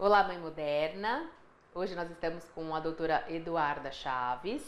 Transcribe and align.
Olá, 0.00 0.22
Mãe 0.22 0.38
Moderna. 0.38 1.28
Hoje 1.74 1.96
nós 1.96 2.08
estamos 2.08 2.44
com 2.50 2.72
a 2.72 2.78
doutora 2.78 3.24
Eduarda 3.28 3.90
Chaves, 3.90 4.62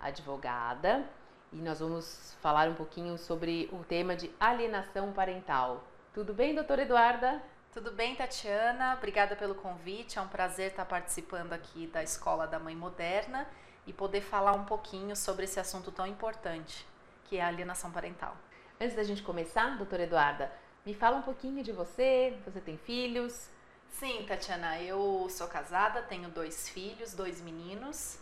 advogada, 0.00 1.04
e 1.52 1.56
nós 1.56 1.80
vamos 1.80 2.34
falar 2.40 2.66
um 2.66 2.74
pouquinho 2.74 3.18
sobre 3.18 3.68
o 3.72 3.84
tema 3.84 4.16
de 4.16 4.30
alienação 4.40 5.12
parental. 5.12 5.84
Tudo 6.14 6.32
bem, 6.32 6.54
doutora 6.54 6.80
Eduarda? 6.80 7.42
Tudo 7.74 7.92
bem, 7.92 8.16
Tatiana? 8.16 8.94
Obrigada 8.94 9.36
pelo 9.36 9.54
convite. 9.54 10.18
É 10.18 10.22
um 10.22 10.28
prazer 10.28 10.70
estar 10.70 10.86
participando 10.86 11.52
aqui 11.52 11.86
da 11.86 12.02
Escola 12.02 12.46
da 12.46 12.58
Mãe 12.58 12.74
Moderna 12.74 13.46
e 13.86 13.92
poder 13.92 14.22
falar 14.22 14.52
um 14.52 14.64
pouquinho 14.64 15.14
sobre 15.14 15.44
esse 15.44 15.60
assunto 15.60 15.92
tão 15.92 16.06
importante, 16.06 16.86
que 17.26 17.36
é 17.36 17.42
a 17.42 17.48
alienação 17.48 17.92
parental. 17.92 18.34
Antes 18.80 18.96
da 18.96 19.02
gente 19.02 19.22
começar, 19.22 19.76
doutora 19.76 20.04
Eduarda, 20.04 20.50
me 20.86 20.94
fala 20.94 21.18
um 21.18 21.22
pouquinho 21.22 21.62
de 21.62 21.70
você. 21.70 22.34
Você 22.46 22.62
tem 22.62 22.78
filhos? 22.78 23.59
Sim, 23.90 24.24
Tatiana, 24.26 24.80
eu 24.80 25.26
sou 25.28 25.46
casada, 25.46 26.00
tenho 26.02 26.28
dois 26.30 26.68
filhos, 26.68 27.12
dois 27.12 27.40
meninos. 27.40 28.18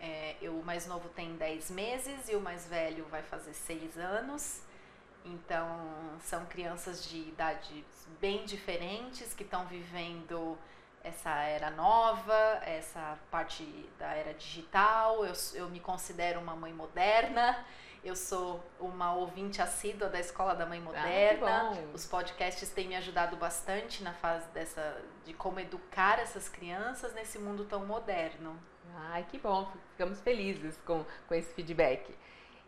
É, 0.00 0.36
eu, 0.40 0.58
o 0.58 0.64
mais 0.64 0.86
novo 0.86 1.08
tem 1.10 1.36
10 1.36 1.70
meses 1.70 2.28
e 2.28 2.36
o 2.36 2.40
mais 2.40 2.66
velho 2.66 3.04
vai 3.06 3.22
fazer 3.22 3.52
6 3.52 3.98
anos. 3.98 4.62
Então, 5.24 5.68
são 6.22 6.46
crianças 6.46 7.04
de 7.04 7.18
idades 7.18 7.84
bem 8.20 8.44
diferentes 8.46 9.34
que 9.34 9.42
estão 9.42 9.66
vivendo 9.66 10.56
essa 11.02 11.30
era 11.42 11.70
nova, 11.70 12.60
essa 12.62 13.18
parte 13.30 13.64
da 13.98 14.14
era 14.14 14.32
digital. 14.34 15.24
Eu, 15.26 15.34
eu 15.54 15.68
me 15.68 15.80
considero 15.80 16.40
uma 16.40 16.56
mãe 16.56 16.72
moderna. 16.72 17.64
Eu 18.04 18.14
sou 18.14 18.64
uma 18.78 19.14
ouvinte 19.14 19.60
assídua 19.60 20.08
da 20.08 20.20
Escola 20.20 20.54
da 20.54 20.64
Mãe 20.64 20.78
ah, 20.78 20.82
Moderna. 20.82 21.72
Ah, 21.72 21.84
Os 21.92 22.06
podcasts 22.06 22.70
têm 22.70 22.88
me 22.88 22.96
ajudado 22.96 23.36
bastante 23.36 24.02
na 24.02 24.14
fase 24.14 24.48
dessa 24.50 25.02
de 25.24 25.34
como 25.34 25.58
educar 25.58 26.18
essas 26.18 26.48
crianças 26.48 27.12
nesse 27.12 27.38
mundo 27.38 27.64
tão 27.64 27.84
moderno. 27.84 28.58
Ai, 29.10 29.26
que 29.28 29.38
bom, 29.38 29.70
ficamos 29.92 30.20
felizes 30.20 30.78
com, 30.86 31.04
com 31.26 31.34
esse 31.34 31.52
feedback. 31.52 32.14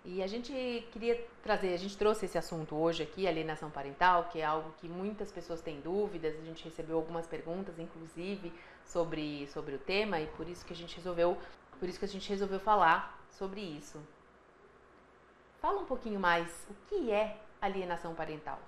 E 0.05 0.22
a 0.22 0.27
gente 0.27 0.53
queria 0.92 1.22
trazer, 1.42 1.75
a 1.75 1.77
gente 1.77 1.97
trouxe 1.97 2.25
esse 2.25 2.39
assunto 2.39 2.75
hoje 2.75 3.03
aqui, 3.03 3.28
alienação 3.28 3.70
parental, 3.70 4.25
que 4.25 4.41
é 4.41 4.44
algo 4.44 4.72
que 4.78 4.89
muitas 4.89 5.31
pessoas 5.31 5.61
têm 5.61 5.81
dúvidas, 5.81 6.34
a 6.37 6.44
gente 6.44 6.65
recebeu 6.65 6.97
algumas 6.97 7.27
perguntas, 7.27 7.78
inclusive, 7.78 8.53
sobre, 8.84 9.47
sobre 9.48 9.75
o 9.75 9.78
tema, 9.78 10.19
e 10.19 10.27
por 10.27 10.48
isso 10.48 10.65
que 10.65 10.72
a 10.72 10.77
gente 10.77 10.97
resolveu, 10.97 11.37
por 11.78 11.87
isso 11.87 11.98
que 11.98 12.06
a 12.06 12.09
gente 12.09 12.28
resolveu 12.31 12.59
falar 12.59 13.22
sobre 13.31 13.61
isso. 13.61 14.00
Fala 15.61 15.78
um 15.78 15.84
pouquinho 15.84 16.19
mais, 16.19 16.48
o 16.70 16.75
que 16.89 17.12
é 17.12 17.36
alienação 17.61 18.14
parental? 18.14 18.58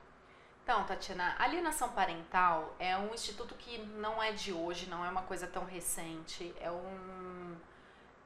Então, 0.62 0.85
Tatiana, 0.85 1.35
alienação 1.39 1.89
parental 1.89 2.75
é 2.79 2.97
um 2.98 3.15
instituto 3.15 3.55
que 3.55 3.79
não 3.79 4.23
é 4.23 4.33
de 4.33 4.53
hoje, 4.53 4.91
não 4.91 5.03
é 5.03 5.09
uma 5.09 5.23
coisa 5.23 5.47
tão 5.47 5.65
recente. 5.65 6.55
É 6.61 6.70
um, 6.70 7.57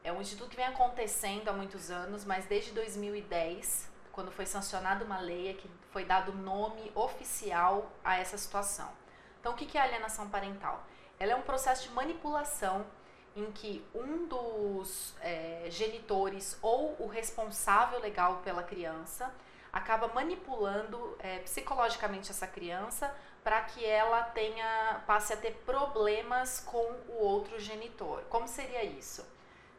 é 0.02 0.12
um 0.12 0.20
instituto 0.20 0.50
que 0.50 0.56
vem 0.56 0.66
acontecendo 0.66 1.48
há 1.48 1.52
muitos 1.52 1.92
anos, 1.92 2.24
mas 2.24 2.46
desde 2.46 2.72
2010, 2.72 3.88
quando 4.10 4.32
foi 4.32 4.44
sancionada 4.44 5.04
uma 5.04 5.20
lei, 5.20 5.50
é 5.50 5.54
que 5.54 5.70
foi 5.92 6.04
dado 6.04 6.32
nome 6.32 6.90
oficial 6.92 7.92
a 8.04 8.18
essa 8.18 8.36
situação. 8.36 8.90
Então, 9.38 9.52
o 9.52 9.56
que 9.56 9.78
é 9.78 9.80
alienação 9.80 10.28
parental? 10.28 10.84
Ela 11.20 11.32
é 11.32 11.36
um 11.36 11.42
processo 11.42 11.88
de 11.88 11.94
manipulação 11.94 12.84
em 13.36 13.52
que 13.52 13.84
um 13.94 14.26
dos 14.26 15.14
é, 15.20 15.66
genitores 15.68 16.58
ou 16.62 16.96
o 16.98 17.06
responsável 17.06 18.00
legal 18.00 18.38
pela 18.38 18.62
criança 18.62 19.32
acaba 19.72 20.08
manipulando 20.08 21.16
é, 21.20 21.38
psicologicamente 21.40 22.30
essa 22.30 22.46
criança 22.46 23.14
para 23.44 23.60
que 23.60 23.84
ela 23.84 24.22
tenha 24.22 25.02
passe 25.06 25.34
a 25.34 25.36
ter 25.36 25.52
problemas 25.66 26.60
com 26.60 26.84
o 27.08 27.18
outro 27.22 27.60
genitor. 27.60 28.22
Como 28.30 28.48
seria 28.48 28.82
isso? 28.82 29.24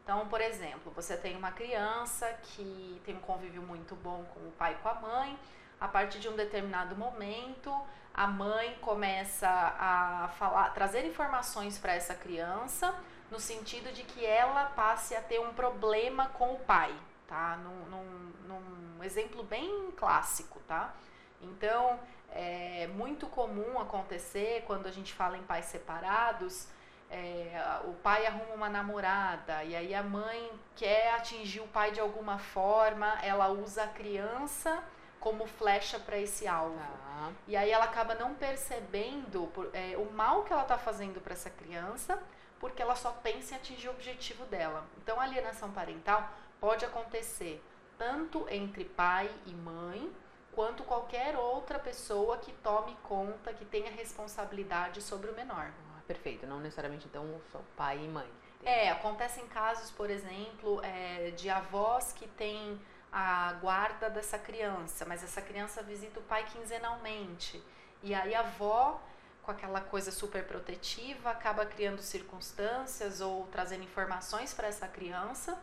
Então, 0.04 0.26
por 0.28 0.40
exemplo, 0.40 0.90
você 0.92 1.16
tem 1.16 1.36
uma 1.36 1.50
criança 1.50 2.32
que 2.44 3.02
tem 3.04 3.16
um 3.16 3.20
convívio 3.20 3.60
muito 3.60 3.94
bom 3.96 4.24
com 4.32 4.40
o 4.40 4.52
pai 4.52 4.72
e 4.72 4.76
com 4.76 4.88
a 4.88 4.94
mãe. 4.94 5.38
A 5.80 5.86
partir 5.86 6.18
de 6.18 6.28
um 6.28 6.34
determinado 6.34 6.96
momento, 6.96 7.70
a 8.18 8.26
mãe 8.26 8.76
começa 8.80 9.48
a 9.48 10.28
falar, 10.36 10.70
trazer 10.70 11.06
informações 11.06 11.78
para 11.78 11.94
essa 11.94 12.16
criança 12.16 12.92
no 13.30 13.38
sentido 13.38 13.92
de 13.92 14.02
que 14.02 14.26
ela 14.26 14.64
passe 14.64 15.14
a 15.14 15.22
ter 15.22 15.38
um 15.38 15.54
problema 15.54 16.26
com 16.30 16.54
o 16.54 16.58
pai, 16.58 16.92
tá? 17.28 17.56
Num, 17.58 17.86
num, 17.86 18.32
num 18.48 19.04
exemplo 19.04 19.44
bem 19.44 19.92
clássico, 19.92 20.58
tá? 20.66 20.92
Então, 21.40 21.96
é 22.32 22.88
muito 22.88 23.28
comum 23.28 23.78
acontecer 23.78 24.64
quando 24.66 24.86
a 24.86 24.90
gente 24.90 25.14
fala 25.14 25.38
em 25.38 25.42
pais 25.44 25.66
separados, 25.66 26.66
é, 27.08 27.80
o 27.84 27.92
pai 27.92 28.26
arruma 28.26 28.52
uma 28.52 28.68
namorada 28.68 29.62
e 29.62 29.76
aí 29.76 29.94
a 29.94 30.02
mãe 30.02 30.50
quer 30.74 31.14
atingir 31.14 31.60
o 31.60 31.68
pai 31.68 31.92
de 31.92 32.00
alguma 32.00 32.36
forma, 32.36 33.16
ela 33.22 33.48
usa 33.48 33.84
a 33.84 33.88
criança 33.88 34.82
como 35.20 35.46
flecha 35.46 35.98
para 35.98 36.18
esse 36.18 36.46
alvo. 36.46 36.76
Tá. 36.76 37.32
E 37.46 37.56
aí 37.56 37.70
ela 37.70 37.84
acaba 37.84 38.14
não 38.14 38.34
percebendo 38.34 39.48
por, 39.54 39.70
é, 39.74 39.96
o 39.96 40.10
mal 40.12 40.44
que 40.44 40.52
ela 40.52 40.62
está 40.62 40.78
fazendo 40.78 41.20
para 41.20 41.32
essa 41.32 41.50
criança, 41.50 42.22
porque 42.58 42.82
ela 42.82 42.94
só 42.94 43.10
pensa 43.10 43.54
em 43.54 43.56
atingir 43.56 43.88
o 43.88 43.92
objetivo 43.92 44.44
dela. 44.46 44.86
Então, 44.98 45.20
a 45.20 45.24
alienação 45.24 45.70
parental 45.70 46.28
pode 46.60 46.84
acontecer 46.84 47.62
tanto 47.96 48.46
entre 48.48 48.84
pai 48.84 49.30
e 49.46 49.52
mãe, 49.52 50.10
quanto 50.52 50.82
qualquer 50.84 51.36
outra 51.36 51.78
pessoa 51.78 52.38
que 52.38 52.52
tome 52.52 52.96
conta, 53.02 53.52
que 53.52 53.64
tenha 53.64 53.90
responsabilidade 53.90 55.02
sobre 55.02 55.30
o 55.30 55.34
menor. 55.34 55.72
Ah, 55.96 56.00
perfeito, 56.06 56.46
não 56.46 56.60
necessariamente 56.60 57.06
então 57.06 57.40
só 57.52 57.60
pai 57.76 58.04
e 58.04 58.08
mãe. 58.08 58.28
É, 58.64 58.90
acontecem 58.90 59.46
casos, 59.46 59.90
por 59.90 60.10
exemplo, 60.10 60.80
é, 60.82 61.30
de 61.30 61.48
avós 61.48 62.12
que 62.12 62.26
têm 62.26 62.80
a 63.12 63.54
guarda 63.60 64.10
dessa 64.10 64.38
criança, 64.38 65.04
mas 65.06 65.22
essa 65.22 65.40
criança 65.40 65.82
visita 65.82 66.20
o 66.20 66.22
pai 66.22 66.44
quinzenalmente. 66.44 67.62
E 68.02 68.14
aí 68.14 68.34
a 68.34 68.40
avó, 68.40 69.00
com 69.42 69.50
aquela 69.50 69.80
coisa 69.80 70.10
super 70.10 70.44
protetiva, 70.44 71.30
acaba 71.30 71.64
criando 71.64 72.00
circunstâncias 72.00 73.20
ou 73.20 73.46
trazendo 73.46 73.84
informações 73.84 74.52
para 74.52 74.68
essa 74.68 74.86
criança 74.86 75.58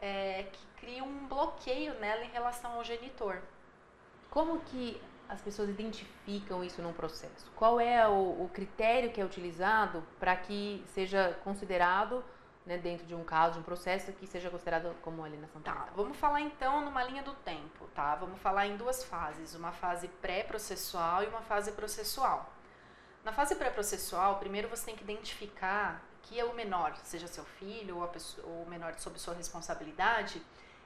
é, 0.00 0.44
que 0.52 0.66
cria 0.80 1.04
um 1.04 1.26
bloqueio 1.26 1.94
nela 1.94 2.24
em 2.24 2.30
relação 2.30 2.72
ao 2.72 2.84
genitor. 2.84 3.40
Como 4.30 4.60
que 4.60 5.00
as 5.28 5.40
pessoas 5.40 5.68
identificam 5.68 6.62
isso 6.62 6.82
num 6.82 6.92
processo? 6.92 7.50
Qual 7.56 7.80
é 7.80 8.06
o, 8.08 8.44
o 8.44 8.50
critério 8.52 9.10
que 9.10 9.20
é 9.20 9.24
utilizado 9.24 10.02
para 10.18 10.36
que 10.36 10.84
seja 10.94 11.38
considerado 11.44 12.24
né, 12.64 12.76
dentro 12.78 13.06
de 13.06 13.14
um 13.14 13.24
caso, 13.24 13.54
de 13.54 13.60
um 13.60 13.62
processo 13.62 14.12
que 14.12 14.26
seja 14.26 14.50
considerado 14.50 14.94
como 15.02 15.24
alienação 15.24 15.60
Tá, 15.62 15.88
vamos 15.94 16.16
falar 16.16 16.40
então 16.40 16.84
numa 16.84 17.02
linha 17.02 17.22
do 17.22 17.34
tempo, 17.34 17.86
tá? 17.94 18.14
Vamos 18.14 18.40
falar 18.40 18.66
em 18.66 18.76
duas 18.76 19.04
fases, 19.04 19.54
uma 19.54 19.72
fase 19.72 20.08
pré-processual 20.08 21.22
e 21.22 21.26
uma 21.26 21.42
fase 21.42 21.72
processual. 21.72 22.52
Na 23.24 23.32
fase 23.32 23.54
pré-processual, 23.54 24.38
primeiro 24.38 24.68
você 24.68 24.86
tem 24.86 24.96
que 24.96 25.02
identificar 25.02 26.02
que 26.22 26.38
é 26.38 26.44
o 26.44 26.54
menor, 26.54 26.94
seja 27.02 27.26
seu 27.26 27.44
filho 27.44 27.98
ou, 27.98 28.08
pessoa, 28.08 28.46
ou 28.46 28.62
o 28.62 28.68
menor 28.68 28.94
sob 28.98 29.18
sua 29.18 29.34
responsabilidade, 29.34 30.40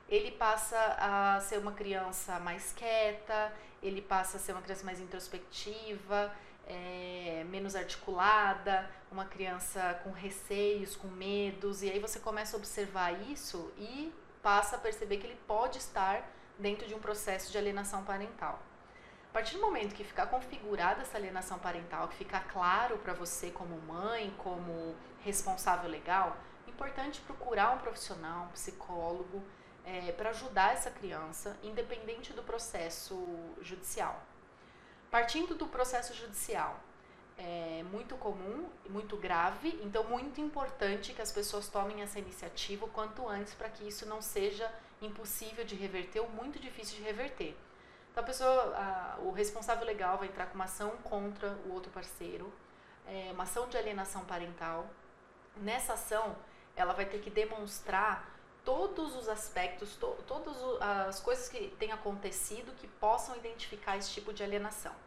ele 0.08 0.30
passa 0.30 0.78
a 0.98 1.40
ser 1.40 1.58
uma 1.58 1.72
criança 1.72 2.38
mais 2.38 2.72
quieta, 2.72 3.52
ele 3.82 4.00
passa 4.00 4.36
a 4.36 4.40
ser 4.40 4.52
uma 4.52 4.62
criança 4.62 4.84
mais 4.84 5.00
introspectiva, 5.00 6.32
é, 6.66 7.44
menos 7.48 7.74
articulada, 7.74 8.90
uma 9.10 9.24
criança 9.24 10.00
com 10.02 10.10
receios, 10.10 10.96
com 10.96 11.08
medos, 11.08 11.82
e 11.82 11.90
aí 11.90 11.98
você 11.98 12.18
começa 12.18 12.56
a 12.56 12.58
observar 12.58 13.12
isso 13.30 13.72
e 13.76 14.12
passa 14.42 14.76
a 14.76 14.78
perceber 14.78 15.18
que 15.18 15.26
ele 15.26 15.40
pode 15.46 15.78
estar 15.78 16.30
dentro 16.58 16.86
de 16.86 16.94
um 16.94 16.98
processo 16.98 17.50
de 17.50 17.58
alienação 17.58 18.04
parental. 18.04 18.60
A 19.30 19.32
partir 19.32 19.56
do 19.56 19.62
momento 19.62 19.94
que 19.94 20.04
ficar 20.04 20.26
configurada 20.26 21.02
essa 21.02 21.16
alienação 21.16 21.58
parental, 21.58 22.06
que 22.08 22.16
ficar 22.16 22.46
claro 22.46 22.98
para 22.98 23.12
você 23.12 23.50
como 23.50 23.80
mãe, 23.80 24.32
como 24.38 24.94
responsável 25.24 25.90
legal, 25.90 26.36
é 26.66 26.70
importante 26.70 27.20
procurar 27.22 27.72
um 27.72 27.78
profissional, 27.78 28.44
um 28.44 28.48
psicólogo, 28.48 29.42
é, 29.84 30.12
para 30.12 30.30
ajudar 30.30 30.72
essa 30.72 30.90
criança, 30.90 31.58
independente 31.62 32.32
do 32.32 32.42
processo 32.42 33.16
judicial. 33.60 34.22
Partindo 35.14 35.54
do 35.54 35.68
processo 35.68 36.12
judicial, 36.12 36.80
é 37.38 37.84
muito 37.92 38.16
comum 38.16 38.68
muito 38.90 39.16
grave, 39.16 39.78
então 39.80 40.02
muito 40.02 40.40
importante 40.40 41.12
que 41.12 41.22
as 41.22 41.30
pessoas 41.30 41.68
tomem 41.68 42.02
essa 42.02 42.18
iniciativa 42.18 42.84
o 42.84 42.88
quanto 42.88 43.28
antes 43.28 43.54
para 43.54 43.68
que 43.68 43.86
isso 43.86 44.04
não 44.06 44.20
seja 44.20 44.68
impossível 45.00 45.64
de 45.64 45.76
reverter 45.76 46.18
ou 46.18 46.28
muito 46.28 46.58
difícil 46.58 46.96
de 46.96 47.04
reverter. 47.04 47.56
Então 48.10 48.24
a 48.24 48.26
pessoa, 48.26 48.74
a, 48.76 49.18
o 49.20 49.30
responsável 49.30 49.86
legal 49.86 50.18
vai 50.18 50.26
entrar 50.26 50.46
com 50.46 50.56
uma 50.56 50.64
ação 50.64 50.90
contra 51.04 51.50
o 51.64 51.72
outro 51.72 51.92
parceiro, 51.92 52.52
é, 53.06 53.30
uma 53.32 53.44
ação 53.44 53.68
de 53.68 53.76
alienação 53.76 54.24
parental. 54.24 54.84
Nessa 55.58 55.92
ação, 55.92 56.34
ela 56.74 56.92
vai 56.92 57.06
ter 57.06 57.20
que 57.20 57.30
demonstrar 57.30 58.34
todos 58.64 59.14
os 59.14 59.28
aspectos, 59.28 59.94
to, 59.94 60.08
todas 60.26 60.56
as 61.06 61.20
coisas 61.20 61.48
que 61.48 61.68
têm 61.78 61.92
acontecido 61.92 62.74
que 62.74 62.88
possam 62.88 63.36
identificar 63.36 63.96
esse 63.96 64.10
tipo 64.10 64.32
de 64.32 64.42
alienação. 64.42 65.03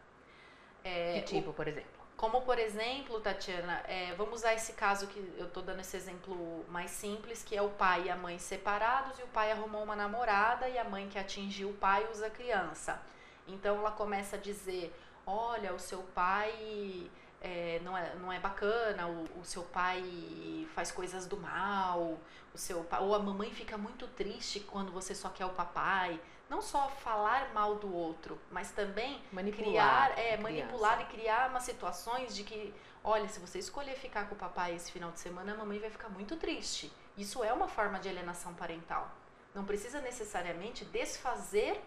É, 0.84 1.20
que 1.20 1.36
tipo, 1.36 1.50
o, 1.50 1.54
por 1.54 1.66
exemplo? 1.66 1.98
Como, 2.16 2.40
por 2.42 2.58
exemplo, 2.58 3.20
Tatiana, 3.20 3.80
é, 3.86 4.12
vamos 4.16 4.40
usar 4.40 4.52
esse 4.52 4.72
caso 4.72 5.06
que 5.06 5.20
eu 5.38 5.46
estou 5.46 5.62
dando 5.62 5.80
esse 5.80 5.96
exemplo 5.96 6.64
mais 6.68 6.90
simples, 6.90 7.44
que 7.44 7.56
é 7.56 7.62
o 7.62 7.68
pai 7.68 8.06
e 8.06 8.10
a 8.10 8.16
mãe 8.16 8.38
separados 8.38 9.18
e 9.20 9.22
o 9.22 9.28
pai 9.28 9.52
arrumou 9.52 9.84
uma 9.84 9.94
namorada 9.94 10.68
e 10.68 10.76
a 10.76 10.82
mãe 10.82 11.08
que 11.08 11.16
atingiu 11.16 11.70
o 11.70 11.74
pai 11.74 12.08
usa 12.10 12.26
a 12.26 12.30
criança. 12.30 13.00
Então 13.46 13.76
ela 13.76 13.92
começa 13.92 14.34
a 14.34 14.38
dizer: 14.38 14.92
olha, 15.24 15.72
o 15.72 15.78
seu 15.78 16.00
pai 16.12 17.08
é, 17.40 17.80
não, 17.84 17.96
é, 17.96 18.14
não 18.16 18.32
é 18.32 18.40
bacana, 18.40 19.06
o, 19.06 19.40
o, 19.40 19.44
seu 19.44 19.62
pai 19.62 20.66
faz 20.74 20.90
coisas 20.90 21.24
do 21.24 21.36
mal, 21.36 22.18
o 22.52 22.58
seu 22.58 22.84
ou 23.00 23.14
a 23.14 23.18
mamãe 23.20 23.50
fica 23.52 23.78
muito 23.78 24.08
triste 24.08 24.58
quando 24.60 24.90
você 24.90 25.14
só 25.14 25.28
quer 25.28 25.46
o 25.46 25.50
papai 25.50 26.18
não 26.48 26.62
só 26.62 26.88
falar 26.88 27.52
mal 27.52 27.76
do 27.76 27.94
outro, 27.94 28.38
mas 28.50 28.70
também 28.70 29.22
manipular, 29.30 30.12
criar, 30.12 30.18
é, 30.18 30.36
manipular 30.36 31.00
e 31.02 31.04
criar 31.06 31.50
umas 31.50 31.62
situações 31.62 32.34
de 32.34 32.42
que, 32.42 32.74
olha, 33.04 33.28
se 33.28 33.38
você 33.38 33.58
escolher 33.58 33.96
ficar 33.96 34.28
com 34.28 34.34
o 34.34 34.38
papai 34.38 34.74
esse 34.74 34.90
final 34.90 35.10
de 35.10 35.20
semana, 35.20 35.52
a 35.52 35.56
mamãe 35.56 35.78
vai 35.78 35.90
ficar 35.90 36.08
muito 36.08 36.36
triste. 36.36 36.92
Isso 37.16 37.44
é 37.44 37.52
uma 37.52 37.68
forma 37.68 37.98
de 37.98 38.08
alienação 38.08 38.54
parental. 38.54 39.10
Não 39.54 39.64
precisa 39.64 40.00
necessariamente 40.00 40.84
desfazer 40.86 41.82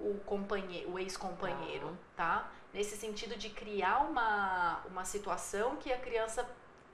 o 0.00 0.18
companheiro, 0.24 0.92
o 0.92 0.98
ex-companheiro, 0.98 1.98
tá? 2.16 2.50
Nesse 2.72 2.96
sentido 2.96 3.36
de 3.36 3.50
criar 3.50 4.00
uma, 4.08 4.82
uma 4.86 5.04
situação 5.04 5.76
que 5.76 5.92
a 5.92 5.98
criança 5.98 6.48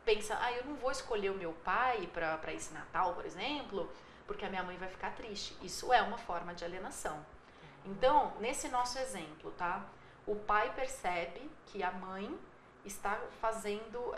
pensa, 0.05 0.39
ah, 0.41 0.53
eu 0.53 0.65
não 0.65 0.75
vou 0.77 0.91
escolher 0.91 1.31
o 1.31 1.35
meu 1.35 1.53
pai 1.53 2.09
para 2.13 2.53
esse 2.53 2.73
Natal, 2.73 3.15
por 3.15 3.25
exemplo, 3.25 3.91
porque 4.27 4.45
a 4.45 4.49
minha 4.49 4.63
mãe 4.63 4.77
vai 4.77 4.89
ficar 4.89 5.11
triste. 5.15 5.57
Isso 5.63 5.93
é 5.93 6.01
uma 6.03 6.19
forma 6.19 6.55
de 6.55 6.65
alienação. 6.65 7.25
Então, 7.85 8.33
nesse 8.41 8.69
nosso 8.69 8.99
exemplo, 8.99 9.51
tá? 9.53 9.85
O 10.27 10.37
pai 10.37 10.73
percebe 10.75 11.51
que 11.67 11.83
a 11.83 11.93
mãe 11.93 12.39
está 12.85 13.19
fazendo, 13.41 14.15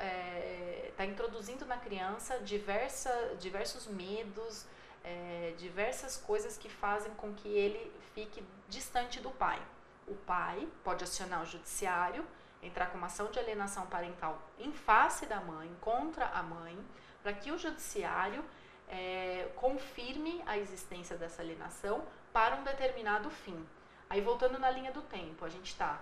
está 0.88 1.04
é, 1.04 1.06
introduzindo 1.06 1.64
na 1.66 1.76
criança 1.76 2.38
diversa, 2.40 3.36
diversos 3.38 3.86
medos, 3.86 4.66
é, 5.04 5.54
diversas 5.56 6.16
coisas 6.16 6.56
que 6.56 6.68
fazem 6.68 7.12
com 7.14 7.32
que 7.32 7.48
ele 7.48 7.92
fique 8.14 8.44
distante 8.68 9.20
do 9.20 9.30
pai. 9.30 9.60
O 10.06 10.14
pai 10.14 10.68
pode 10.84 11.04
acionar 11.04 11.42
o 11.42 11.46
judiciário, 11.46 12.24
entrar 12.62 12.86
com 12.86 12.98
uma 12.98 13.06
ação 13.06 13.30
de 13.30 13.38
alienação 13.38 13.86
parental 13.86 14.40
em 14.58 14.72
face 14.72 15.26
da 15.26 15.40
mãe, 15.40 15.74
contra 15.80 16.26
a 16.26 16.42
mãe, 16.42 16.78
para 17.22 17.32
que 17.32 17.50
o 17.50 17.58
judiciário 17.58 18.44
é, 18.88 19.45
confirme 19.56 20.42
a 20.46 20.56
existência 20.56 21.16
dessa 21.16 21.42
alienação 21.42 22.04
para 22.32 22.56
um 22.56 22.62
determinado 22.62 23.28
fim. 23.30 23.66
Aí 24.08 24.20
voltando 24.20 24.58
na 24.58 24.70
linha 24.70 24.92
do 24.92 25.02
tempo, 25.02 25.44
a 25.44 25.48
gente 25.48 25.70
está 25.72 26.00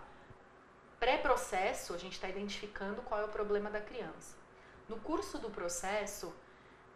pré-processo, 1.01 1.95
a 1.95 1.99
gente 1.99 2.13
está 2.13 2.29
identificando 2.29 3.03
qual 3.03 3.21
é 3.21 3.25
o 3.25 3.29
problema 3.29 3.71
da 3.71 3.81
criança. 3.81 4.37
No 4.89 4.99
curso 5.01 5.39
do 5.39 5.49
processo, 5.51 6.35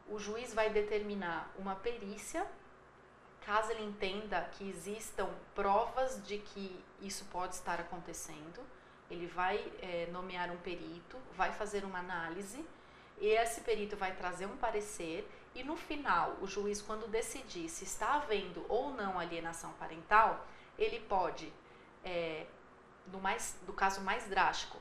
o 0.08 0.18
juiz 0.18 0.52
vai 0.52 0.70
determinar 0.70 1.50
uma 1.58 1.74
perícia, 1.74 2.46
caso 3.44 3.70
ele 3.72 3.84
entenda 3.84 4.40
que 4.52 4.68
existam 4.68 5.28
provas 5.54 6.22
de 6.26 6.38
que 6.38 6.84
isso 7.00 7.24
pode 7.26 7.54
estar 7.54 7.80
acontecendo. 7.80 8.60
Ele 9.10 9.26
vai 9.26 9.56
é, 9.80 10.06
nomear 10.12 10.50
um 10.50 10.58
perito, 10.58 11.16
vai 11.34 11.52
fazer 11.52 11.84
uma 11.84 11.98
análise, 11.98 12.64
e 13.20 13.28
esse 13.28 13.60
perito 13.62 13.96
vai 13.96 14.14
trazer 14.14 14.46
um 14.46 14.56
parecer 14.56 15.28
e 15.54 15.64
no 15.64 15.76
final, 15.76 16.36
o 16.40 16.46
juiz, 16.46 16.80
quando 16.80 17.08
decidir 17.08 17.68
se 17.68 17.84
está 17.84 18.14
havendo 18.14 18.64
ou 18.68 18.92
não 18.92 19.18
alienação 19.18 19.72
parental, 19.72 20.46
ele 20.78 21.00
pode, 21.00 21.52
é, 22.04 22.46
no, 23.08 23.18
mais, 23.18 23.56
no 23.66 23.72
caso 23.72 24.00
mais 24.02 24.24
drástico, 24.28 24.78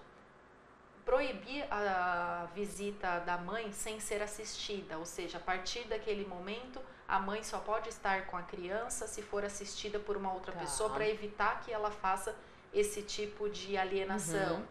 proibir 1.04 1.66
a 1.72 2.48
visita 2.54 3.20
da 3.22 3.38
mãe 3.38 3.72
sem 3.72 4.00
ser 4.00 4.22
assistida, 4.22 4.98
ou 4.98 5.06
seja, 5.06 5.38
a 5.38 5.42
partir 5.42 5.86
daquele 5.86 6.28
momento 6.28 6.82
a 7.08 7.18
mãe 7.18 7.42
só 7.44 7.60
pode 7.60 7.88
estar 7.90 8.28
com 8.28 8.36
a 8.36 8.44
criança 8.44 9.08
se 9.08 9.22
for 9.22 9.46
assistida 9.46 9.98
por 9.98 10.18
uma 10.18 10.34
outra 10.34 10.52
tá. 10.52 10.60
pessoa 10.60 10.90
para 10.90 11.08
evitar 11.08 11.62
que 11.62 11.72
ela 11.72 11.90
faça 11.90 12.36
esse 12.74 13.02
tipo 13.02 13.50
de 13.50 13.78
alienação. 13.78 14.58
Uhum. 14.58 14.66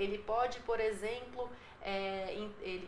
Ele 0.00 0.18
pode, 0.18 0.60
por 0.60 0.80
exemplo, 0.80 1.50
é, 1.82 2.34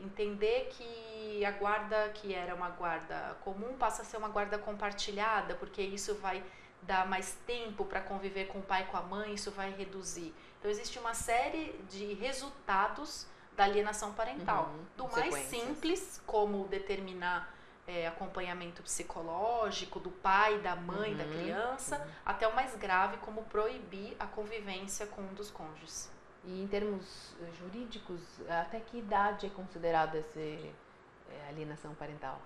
entender 0.03 0.69
que 0.73 1.45
a 1.45 1.51
guarda 1.51 2.09
que 2.11 2.35
era 2.35 2.55
uma 2.55 2.71
guarda 2.71 3.37
comum 3.45 3.77
passa 3.77 4.03
a 4.03 4.05
ser 4.05 4.17
uma 4.17 4.29
guarda 4.29 4.59
compartilhada, 4.59 5.55
porque 5.55 5.83
isso 5.83 6.15
vai 6.17 6.43
dar 6.83 7.07
mais 7.07 7.37
tempo 7.47 7.85
para 7.85 8.01
conviver 8.01 8.47
com 8.47 8.59
o 8.59 8.63
pai 8.63 8.83
e 8.83 8.87
com 8.87 8.97
a 8.97 9.03
mãe, 9.03 9.35
isso 9.35 9.51
vai 9.51 9.71
reduzir. 9.71 10.35
Então 10.59 10.71
existe 10.71 10.99
uma 10.99 11.15
série 11.15 11.73
de 11.89 12.15
resultados 12.15 13.27
da 13.57 13.65
alienação 13.65 14.13
parental, 14.15 14.71
uhum, 14.73 14.85
do 14.97 15.13
mais 15.13 15.35
simples, 15.47 16.21
como 16.27 16.67
determinar 16.69 17.55
é, 17.87 18.07
acompanhamento 18.07 18.83
psicológico 18.83 20.01
do 20.01 20.11
pai, 20.11 20.59
da 20.59 20.75
mãe, 20.75 21.13
uhum, 21.13 21.19
da 21.19 21.25
criança, 21.25 21.99
uhum. 21.99 22.13
até 22.25 22.49
o 22.49 22.55
mais 22.55 22.75
grave, 22.77 23.19
como 23.19 23.43
proibir 23.45 24.17
a 24.19 24.27
convivência 24.27 25.07
com 25.07 25.23
um 25.23 25.35
dos 25.35 25.51
cônjuges. 25.51 26.11
E 26.45 26.63
em 26.63 26.67
termos 26.67 27.35
eh, 27.41 27.51
jurídicos, 27.59 28.21
até 28.49 28.81
que 28.81 28.99
idade 28.99 29.47
é 29.47 29.51
considerada 29.51 30.19
essa 30.19 30.41
é, 30.41 31.49
alienação 31.49 31.95
parental? 31.95 32.41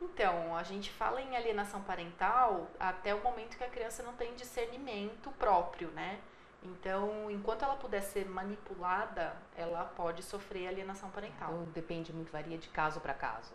Então, 0.00 0.56
a 0.56 0.62
gente 0.62 0.90
fala 0.90 1.20
em 1.20 1.36
alienação 1.36 1.82
parental 1.82 2.68
até 2.78 3.14
o 3.14 3.22
momento 3.22 3.56
que 3.56 3.64
a 3.64 3.68
criança 3.68 4.02
não 4.02 4.14
tem 4.14 4.34
discernimento 4.34 5.30
próprio, 5.32 5.88
né? 5.90 6.20
Então, 6.62 7.30
enquanto 7.30 7.64
ela 7.64 7.76
puder 7.76 8.02
ser 8.02 8.28
manipulada, 8.28 9.36
ela 9.56 9.84
pode 9.84 10.22
sofrer 10.22 10.68
alienação 10.68 11.10
parental. 11.10 11.52
Então, 11.52 11.64
depende 11.72 12.12
muito, 12.12 12.32
varia 12.32 12.58
de 12.58 12.68
caso 12.68 13.00
para 13.00 13.14
caso. 13.14 13.52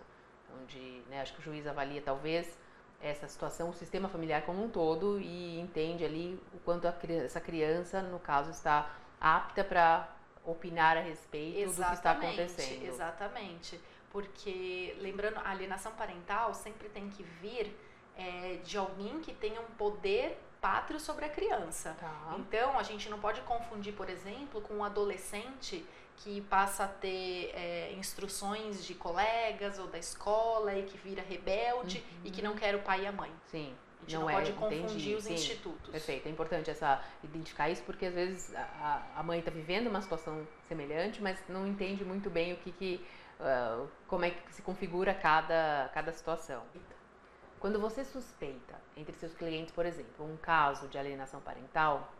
Onde, 0.62 1.02
né, 1.10 1.22
acho 1.22 1.34
que 1.34 1.40
o 1.40 1.44
juiz 1.44 1.66
avalia 1.68 2.02
talvez 2.02 2.58
essa 3.02 3.28
situação, 3.28 3.70
o 3.70 3.74
sistema 3.74 4.08
familiar 4.08 4.44
como 4.44 4.64
um 4.64 4.70
todo 4.70 5.20
e 5.20 5.60
entende 5.60 6.06
ali 6.06 6.40
o 6.54 6.60
quanto 6.60 6.88
a, 6.88 6.96
essa 7.24 7.42
criança, 7.42 8.02
no 8.02 8.20
caso, 8.20 8.52
está 8.52 8.90
apta 9.24 9.64
para 9.64 10.10
opinar 10.46 10.98
a 10.98 11.00
respeito 11.00 11.60
exatamente, 11.60 11.80
do 11.80 11.88
que 11.88 11.94
está 11.94 12.12
acontecendo. 12.12 12.84
Exatamente. 12.84 13.80
Porque, 14.12 14.96
lembrando, 15.00 15.38
a 15.38 15.50
alienação 15.50 15.94
parental 15.94 16.54
sempre 16.54 16.90
tem 16.90 17.10
que 17.10 17.24
vir 17.24 17.76
é, 18.18 18.60
de 18.64 18.78
alguém 18.78 19.22
que 19.22 19.34
tenha 19.34 19.62
um 19.62 19.72
poder 19.78 20.38
pátrio 20.62 21.00
sobre 21.00 21.26
a 21.26 21.30
criança. 21.30 21.96
Tá. 22.00 22.36
Então, 22.38 22.78
a 22.78 22.84
gente 22.84 23.10
não 23.10 23.20
pode 23.20 23.42
confundir, 23.42 23.94
por 23.94 24.10
exemplo, 24.10 24.62
com 24.62 24.76
um 24.76 24.84
adolescente 24.84 25.84
que 26.18 26.42
passa 26.42 26.84
a 26.84 26.88
ter 26.88 27.52
é, 27.56 27.94
instruções 27.94 28.86
de 28.86 28.94
colegas 28.94 29.80
ou 29.80 29.88
da 29.88 29.98
escola 29.98 30.76
e 30.76 30.84
que 30.84 30.98
vira 30.98 31.24
rebelde 31.24 31.98
uhum. 31.98 32.22
e 32.26 32.32
que 32.32 32.42
não 32.42 32.56
quer 32.56 32.76
o 32.76 32.80
pai 32.80 33.04
e 33.04 33.08
a 33.08 33.12
mãe. 33.12 33.32
Sim. 33.50 33.76
A 34.06 34.10
gente 34.10 34.16
não, 34.16 34.22
não 34.24 34.30
é, 34.30 34.34
pode 34.34 34.52
confundir 34.54 34.86
entendi, 34.86 35.16
os 35.16 35.24
sim, 35.24 35.34
institutos. 35.34 35.90
Perfeito, 35.90 36.28
é 36.28 36.32
importante 36.32 36.70
essa, 36.70 37.02
identificar 37.24 37.70
isso 37.70 37.84
porque 37.84 38.06
às 38.06 38.14
vezes 38.14 38.54
a, 38.56 39.02
a 39.16 39.24
mãe 39.24 39.40
está 39.40 39.50
vivendo 39.50 39.88
uma 39.88 40.02
situação 40.02 40.46
semelhante, 40.68 41.22
mas 41.22 41.42
não 41.48 41.66
entende 41.66 42.04
muito 42.04 42.30
bem 42.30 42.54
o 42.54 42.58
que, 42.58 42.72
que 42.72 43.06
uh, 43.40 43.88
como 44.08 44.26
é 44.26 44.32
que 44.32 44.54
se 44.54 44.62
configura 44.62 45.14
cada, 45.14 45.90
cada 45.94 46.12
situação. 46.12 46.64
Quando 47.60 47.80
você 47.80 48.04
suspeita 48.04 48.76
entre 48.98 49.16
seus 49.16 49.34
clientes, 49.34 49.74
por 49.74 49.86
exemplo, 49.86 50.26
um 50.26 50.36
caso 50.36 50.88
de 50.90 50.98
alienação 50.98 51.40
parental, 51.40 52.12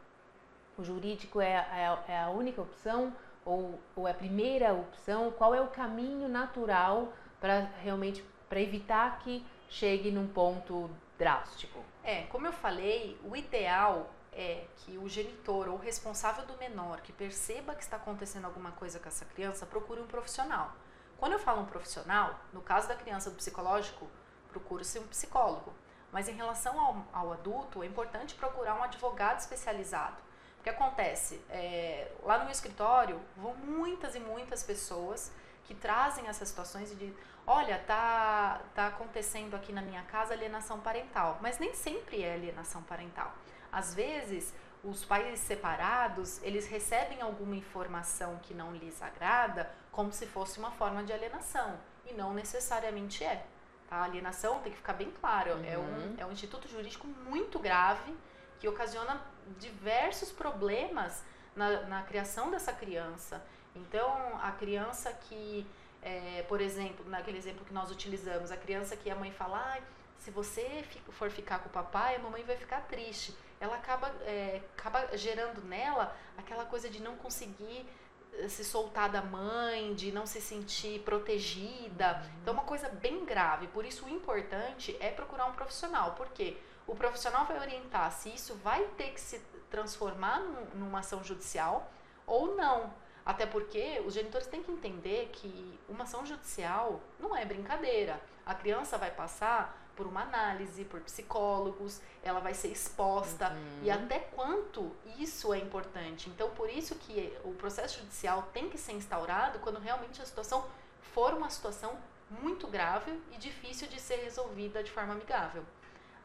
o 0.78 0.84
jurídico 0.84 1.42
é, 1.42 1.54
é, 1.54 2.14
é 2.14 2.20
a 2.20 2.30
única 2.30 2.62
opção 2.62 3.14
ou, 3.46 3.80
ou 3.96 4.08
é 4.08 4.12
a 4.12 4.14
primeira 4.14 4.74
opção? 4.74 5.32
Qual 5.32 5.54
é 5.54 5.60
o 5.60 5.68
caminho 5.68 6.30
natural 6.30 7.12
para 7.42 7.70
realmente 7.82 8.24
para 8.48 8.62
evitar 8.62 9.20
que 9.20 9.46
chegue 9.70 10.12
num 10.12 10.28
ponto 10.28 10.90
drástico. 11.24 11.80
É, 12.04 12.24
como 12.24 12.46
eu 12.46 12.54
falei, 12.54 13.18
o 13.24 13.36
ideal 13.36 14.10
é 14.34 14.66
que 14.78 14.98
o 14.98 15.08
genitor 15.08 15.70
ou 15.70 15.78
responsável 15.78 16.46
do 16.46 16.58
menor 16.58 17.00
que 17.02 17.14
perceba 17.14 17.74
que 17.76 17.84
está 17.84 17.96
acontecendo 17.96 18.46
alguma 18.46 18.72
coisa 18.72 19.00
com 19.00 19.08
essa 19.08 19.26
criança 19.26 19.66
procure 19.66 20.02
um 20.02 20.08
profissional. 20.08 20.74
Quando 21.18 21.34
eu 21.34 21.40
falo 21.40 21.62
um 21.62 21.66
profissional, 21.66 22.38
no 22.52 22.62
caso 22.62 22.90
da 22.90 22.96
criança 22.96 23.30
do 23.30 23.38
psicológico, 23.38 24.10
procure-se 24.50 25.00
um 25.00 25.08
psicólogo. 25.08 25.74
Mas 26.12 26.28
em 26.28 26.34
relação 26.34 26.80
ao, 26.80 27.08
ao 27.14 27.34
adulto, 27.34 27.82
é 27.82 27.86
importante 27.86 28.36
procurar 28.36 28.76
um 28.76 28.84
advogado 28.84 29.40
especializado 29.40 30.18
O 30.60 30.64
que 30.64 30.70
acontece? 30.70 31.42
É, 31.50 32.12
lá 32.22 32.38
no 32.38 32.44
meu 32.44 32.52
escritório 32.52 33.20
vão 33.38 33.56
muitas 33.56 34.14
e 34.14 34.20
muitas 34.20 34.62
pessoas 34.62 35.32
que 35.66 35.74
trazem 35.74 36.28
essas 36.28 36.50
situações 36.50 36.92
e 36.92 36.96
dizem, 36.96 37.16
olha, 37.46 37.80
tá, 37.80 38.62
tá 38.74 38.88
acontecendo 38.88 39.56
aqui 39.56 39.72
na 39.72 39.82
minha 39.82 40.02
casa 40.04 40.34
alienação 40.34 40.80
parental. 40.80 41.40
Mas 41.42 41.60
nem 41.60 41.74
sempre 41.74 42.24
é 42.24 42.34
alienação 42.34 42.82
parental. 42.84 43.34
Às 43.72 43.94
vezes, 43.94 44.54
os 44.84 45.06
pais 45.06 45.40
separados, 45.40 46.42
eles 46.44 46.68
recebem 46.68 47.22
alguma 47.22 47.56
informação 47.56 48.38
que 48.44 48.54
não 48.54 48.74
lhes 48.76 49.02
agrada 49.02 49.72
como 49.92 50.12
se 50.12 50.26
fosse 50.28 50.60
uma 50.60 50.72
forma 50.72 51.04
de 51.04 51.14
alienação. 51.14 51.80
E 52.06 52.14
não 52.14 52.34
necessariamente 52.34 53.24
é. 53.24 53.46
Tá? 53.90 53.98
A 53.98 54.04
alienação 54.04 54.60
tem 54.60 54.72
que 54.72 54.78
ficar 54.78 54.94
bem 54.94 55.12
claro. 55.12 55.54
Uhum. 55.54 55.66
É, 55.66 55.78
um, 55.78 56.16
é 56.18 56.26
um 56.26 56.32
instituto 56.32 56.68
jurídico 56.68 57.08
muito 57.08 57.58
grave 57.60 58.14
que 58.60 58.68
ocasiona 58.68 59.22
diversos 59.60 60.32
problemas 60.32 61.24
na, 61.56 61.82
na 61.84 62.02
criação 62.04 62.52
dessa 62.52 62.74
criança. 62.74 63.44
Então, 63.76 64.40
a 64.42 64.52
criança 64.52 65.12
que, 65.12 65.66
é, 66.02 66.44
por 66.48 66.62
exemplo, 66.62 67.08
naquele 67.10 67.38
exemplo 67.38 67.66
que 67.66 67.74
nós 67.74 67.92
utilizamos, 67.92 68.52
a 68.52 68.58
criança 68.58 68.96
que 68.96 69.10
a 69.10 69.16
mãe 69.16 69.32
fala, 69.32 69.58
ah, 69.58 69.82
se 70.18 70.32
você 70.32 70.86
for 71.12 71.30
ficar 71.30 71.60
com 71.60 71.70
o 71.70 71.72
papai, 71.72 72.16
a 72.16 72.20
mamãe 72.20 72.44
vai 72.44 72.56
ficar 72.56 72.82
triste. 72.82 73.36
Ela 73.60 73.76
acaba, 73.76 74.08
é, 74.22 74.62
acaba 74.78 75.18
gerando 75.18 75.62
nela 75.62 76.16
aquela 76.38 76.66
coisa 76.66 76.90
de 76.90 77.02
não 77.02 77.16
conseguir 77.18 77.86
eh, 78.34 78.48
se 78.48 78.64
soltar 78.64 79.10
da 79.10 79.22
mãe, 79.22 79.94
de 79.94 80.12
não 80.12 80.26
se 80.26 80.40
sentir 80.40 81.02
protegida. 81.02 82.14
Uhum. 82.14 82.32
Então, 82.42 82.54
é 82.54 82.58
uma 82.58 82.64
coisa 82.64 82.90
bem 82.90 83.26
grave. 83.26 83.68
Por 83.68 83.86
isso, 83.86 84.06
o 84.06 84.10
importante 84.10 84.96
é 85.00 85.10
procurar 85.10 85.46
um 85.46 85.54
profissional. 85.54 86.14
Porque 86.16 86.58
o 86.88 86.96
profissional 86.96 87.46
vai 87.46 87.60
orientar 87.60 88.12
se 88.12 88.30
isso 88.30 88.56
vai 88.56 88.84
ter 88.98 89.12
que 89.12 89.20
se 89.20 89.40
transformar 89.70 90.40
num, 90.40 90.66
numa 90.86 91.00
ação 91.00 91.24
judicial 91.24 91.92
ou 92.26 92.56
não. 92.56 92.94
Até 93.26 93.46
porque 93.46 94.02
os 94.06 94.14
genitores 94.14 94.48
têm 94.48 94.62
que 94.62 94.72
entender 94.72 95.30
que 95.32 95.80
uma 95.88 96.04
ação 96.04 96.26
judicial 96.26 97.02
não 97.20 97.36
é 97.36 97.46
brincadeira. 97.46 98.22
A 98.46 98.54
criança 98.54 98.98
vai 98.98 99.12
passar 99.12 99.82
por 99.96 100.08
uma 100.08 100.22
análise, 100.22 100.84
por 100.86 101.00
psicólogos, 101.02 102.02
ela 102.24 102.40
vai 102.40 102.54
ser 102.54 102.70
exposta 102.70 103.52
uhum. 103.52 103.84
e 103.84 103.92
até 103.92 104.20
quanto 104.20 104.92
isso 105.20 105.54
é 105.54 105.60
importante. 105.60 106.30
Então, 106.30 106.50
por 106.52 106.70
isso 106.70 106.96
que 106.96 107.32
o 107.44 107.54
processo 107.54 108.00
judicial 108.00 108.50
tem 108.54 108.70
que 108.70 108.78
ser 108.78 108.94
instaurado 108.94 109.60
quando 109.60 109.80
realmente 109.80 110.22
a 110.22 110.26
situação 110.26 110.66
for 111.14 111.34
uma 111.34 111.50
situação 111.50 111.98
muito 112.30 112.68
grave 112.68 113.12
e 113.32 113.38
difícil 113.38 113.88
de 113.88 114.00
ser 114.00 114.16
resolvida 114.18 114.84
de 114.84 114.92
forma 114.92 115.14
amigável. 115.14 115.64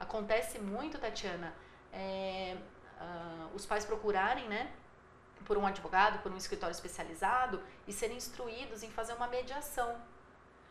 Acontece 0.01 0.59
muito, 0.59 0.99
Tatiana, 0.99 1.53
é, 1.93 2.57
uh, 3.01 3.55
os 3.55 3.67
pais 3.67 3.85
procurarem, 3.85 4.49
né, 4.49 4.73
por 5.45 5.57
um 5.57 5.67
advogado, 5.67 6.23
por 6.23 6.33
um 6.33 6.37
escritório 6.37 6.73
especializado 6.73 7.63
e 7.87 7.93
serem 7.93 8.17
instruídos 8.17 8.83
em 8.83 8.91
fazer 8.91 9.15
uma 9.15 9.27
mediação. 9.27 9.97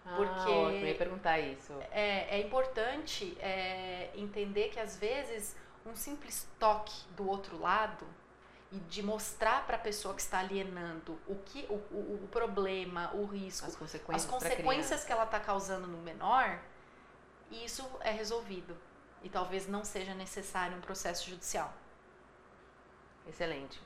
Ah, 0.05 0.15
porque 0.15 0.49
eu 0.49 0.87
ia 0.87 0.95
perguntar 0.95 1.39
isso. 1.39 1.73
É, 1.91 2.37
é 2.37 2.41
importante 2.41 3.37
é, 3.41 4.11
entender 4.15 4.69
que 4.69 4.79
às 4.79 4.95
vezes 4.97 5.55
um 5.85 5.95
simples 5.95 6.47
toque 6.59 7.05
do 7.15 7.27
outro 7.27 7.59
lado 7.59 8.05
e 8.71 8.79
de 8.79 9.01
mostrar 9.01 9.65
para 9.65 9.77
a 9.77 9.79
pessoa 9.79 10.13
que 10.13 10.21
está 10.21 10.39
alienando 10.39 11.17
o 11.25 11.35
que 11.35 11.65
o, 11.69 11.75
o, 11.75 12.23
o 12.23 12.27
problema, 12.29 13.11
o 13.13 13.25
risco, 13.25 13.65
as 13.65 13.75
consequências, 13.75 14.25
as 14.25 14.29
consequências 14.29 15.03
que 15.03 15.11
ela 15.11 15.23
está 15.23 15.39
causando 15.39 15.87
no 15.87 15.97
menor, 15.99 16.59
isso 17.49 17.89
é 18.01 18.11
resolvido 18.11 18.77
e 19.23 19.29
talvez 19.29 19.67
não 19.67 19.85
seja 19.85 20.13
necessário 20.13 20.77
um 20.77 20.81
processo 20.81 21.29
judicial. 21.29 21.73
Excelente 23.25 23.79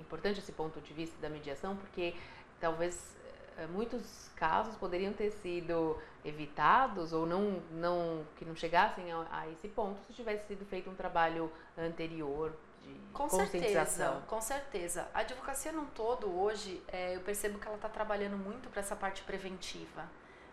importante 0.00 0.40
esse 0.40 0.52
ponto 0.52 0.80
de 0.80 0.92
vista 0.92 1.16
da 1.20 1.28
mediação, 1.28 1.76
porque 1.76 2.14
talvez 2.60 3.16
eh, 3.56 3.66
muitos 3.66 4.30
casos 4.36 4.76
poderiam 4.76 5.12
ter 5.12 5.30
sido 5.30 5.98
evitados 6.24 7.12
ou 7.12 7.26
não, 7.26 7.62
não 7.70 8.24
que 8.36 8.44
não 8.44 8.54
chegassem 8.54 9.10
a, 9.12 9.26
a 9.30 9.48
esse 9.50 9.68
ponto 9.68 10.00
se 10.06 10.12
tivesse 10.12 10.46
sido 10.46 10.64
feito 10.66 10.88
um 10.90 10.94
trabalho 10.94 11.50
anterior 11.76 12.52
de 12.82 12.94
com 13.12 13.28
certeza, 13.28 14.22
com 14.26 14.40
certeza. 14.40 15.08
A 15.12 15.20
advocacia 15.20 15.72
num 15.72 15.86
todo 15.86 16.28
hoje, 16.38 16.82
é, 16.88 17.16
eu 17.16 17.20
percebo 17.20 17.58
que 17.58 17.66
ela 17.66 17.76
está 17.76 17.88
trabalhando 17.88 18.36
muito 18.36 18.68
para 18.70 18.80
essa 18.80 18.94
parte 18.94 19.22
preventiva. 19.22 20.08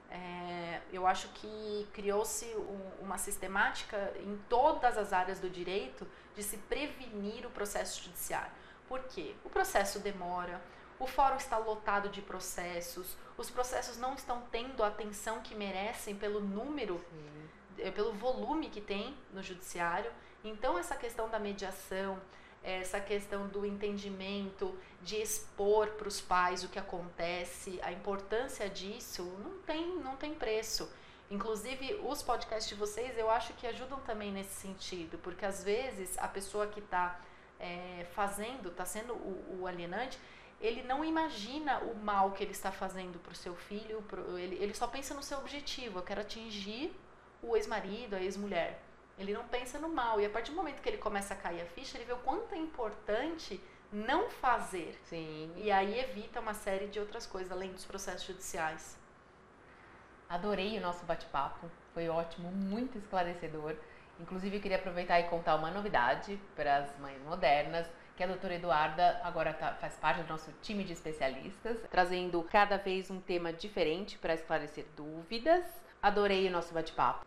É, 0.09 0.81
eu 0.91 1.05
acho 1.05 1.27
que 1.29 1.87
criou-se 1.93 2.45
um, 2.55 3.03
uma 3.03 3.17
sistemática 3.17 4.13
em 4.19 4.37
todas 4.49 4.97
as 4.97 5.11
áreas 5.13 5.39
do 5.39 5.49
direito 5.49 6.07
de 6.35 6.43
se 6.43 6.57
prevenir 6.57 7.45
o 7.45 7.49
processo 7.49 8.03
judiciário. 8.03 8.51
Por 8.87 8.99
quê? 9.03 9.35
O 9.43 9.49
processo 9.49 9.99
demora, 9.99 10.61
o 10.99 11.07
fórum 11.07 11.35
está 11.35 11.57
lotado 11.57 12.09
de 12.09 12.21
processos, 12.21 13.17
os 13.37 13.49
processos 13.49 13.97
não 13.97 14.13
estão 14.13 14.41
tendo 14.51 14.83
a 14.83 14.87
atenção 14.87 15.41
que 15.41 15.53
merecem 15.53 16.15
pelo 16.15 16.39
número, 16.39 17.03
Sim. 17.09 17.49
Eh, 17.79 17.91
pelo 17.91 18.13
volume 18.13 18.69
que 18.69 18.79
tem 18.79 19.17
no 19.33 19.43
judiciário. 19.43 20.11
Então, 20.43 20.77
essa 20.77 20.95
questão 20.95 21.29
da 21.29 21.39
mediação, 21.39 22.21
essa 22.63 22.99
questão 22.99 23.47
do 23.47 23.65
entendimento, 23.65 24.77
de 25.01 25.17
expor 25.21 25.89
para 25.89 26.07
os 26.07 26.21
pais 26.21 26.63
o 26.63 26.69
que 26.69 26.79
acontece, 26.79 27.79
a 27.83 27.91
importância 27.91 28.69
disso, 28.69 29.23
não 29.43 29.59
tem, 29.59 29.97
não 29.97 30.15
tem 30.15 30.33
preço. 30.33 30.89
Inclusive, 31.29 31.99
os 32.03 32.21
podcasts 32.21 32.69
de 32.69 32.75
vocês 32.75 33.17
eu 33.17 33.29
acho 33.29 33.53
que 33.53 33.67
ajudam 33.67 33.99
também 34.01 34.31
nesse 34.31 34.53
sentido, 34.53 35.17
porque 35.19 35.45
às 35.45 35.63
vezes 35.63 36.17
a 36.17 36.27
pessoa 36.27 36.67
que 36.67 36.79
está 36.79 37.19
é, 37.65 38.05
fazendo, 38.13 38.69
está 38.69 38.85
sendo 38.85 39.13
o, 39.13 39.61
o, 39.61 39.67
alienante, 39.67 40.19
ele 40.61 40.83
não 40.83 41.03
imagina 41.03 41.79
o 41.79 41.95
mal 41.95 42.31
que 42.31 42.43
ele 42.43 42.51
está 42.51 42.71
fazendo 42.71 43.19
para 43.19 43.33
o 43.33 43.35
seu 43.35 43.55
filho, 43.55 44.01
pro, 44.03 44.37
ele, 44.37 44.55
ele 44.55 44.73
só 44.73 44.87
pensa 44.87 45.13
no 45.13 45.23
seu 45.23 45.39
objetivo, 45.39 45.99
eu 45.99 46.03
quero 46.03 46.21
atingir 46.21 46.95
o 47.41 47.55
ex-marido, 47.57 48.15
a 48.15 48.21
ex-mulher. 48.21 48.81
Ele 49.17 49.33
não 49.33 49.47
pensa 49.47 49.79
no 49.79 49.89
mal. 49.89 50.19
E 50.19 50.25
a 50.25 50.29
partir 50.29 50.51
do 50.51 50.57
momento 50.57 50.81
que 50.81 50.89
ele 50.89 50.97
começa 50.97 51.33
a 51.33 51.37
cair 51.37 51.61
a 51.61 51.65
ficha, 51.65 51.97
ele 51.97 52.05
vê 52.05 52.13
o 52.13 52.17
quanto 52.17 52.53
é 52.53 52.57
importante 52.57 53.61
não 53.91 54.29
fazer. 54.29 54.99
Sim. 55.05 55.51
E 55.55 55.71
aí 55.71 55.99
evita 55.99 56.39
uma 56.39 56.53
série 56.53 56.87
de 56.87 56.99
outras 56.99 57.25
coisas, 57.25 57.51
além 57.51 57.71
dos 57.71 57.85
processos 57.85 58.27
judiciais. 58.27 58.97
Adorei 60.27 60.77
o 60.77 60.81
nosso 60.81 61.05
bate-papo. 61.05 61.69
Foi 61.93 62.09
ótimo, 62.09 62.51
muito 62.51 62.97
esclarecedor. 62.97 63.75
Inclusive, 64.19 64.57
eu 64.57 64.61
queria 64.61 64.77
aproveitar 64.77 65.19
e 65.19 65.23
contar 65.23 65.55
uma 65.55 65.69
novidade 65.69 66.39
para 66.55 66.77
as 66.77 66.97
mães 66.99 67.21
modernas, 67.23 67.87
que 68.15 68.23
a 68.23 68.27
doutora 68.27 68.55
Eduarda 68.55 69.19
agora 69.23 69.53
tá, 69.53 69.73
faz 69.73 69.95
parte 69.95 70.21
do 70.21 70.29
nosso 70.29 70.53
time 70.61 70.83
de 70.83 70.93
especialistas, 70.93 71.77
trazendo 71.91 72.41
cada 72.43 72.77
vez 72.77 73.11
um 73.11 73.19
tema 73.19 73.51
diferente 73.51 74.17
para 74.17 74.33
esclarecer 74.33 74.85
dúvidas. 74.95 75.65
Adorei 76.01 76.47
o 76.47 76.51
nosso 76.51 76.73
bate-papo. 76.73 77.25